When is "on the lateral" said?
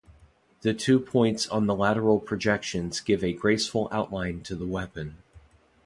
1.49-2.19